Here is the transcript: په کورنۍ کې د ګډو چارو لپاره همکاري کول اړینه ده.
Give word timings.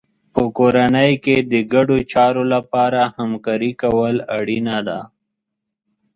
په 0.33 0.41
کورنۍ 0.57 1.13
کې 1.23 1.35
د 1.51 1.53
ګډو 1.73 1.97
چارو 2.11 2.43
لپاره 2.53 3.01
همکاري 3.17 3.71
کول 3.81 4.15
اړینه 4.37 4.77
ده. 4.87 4.99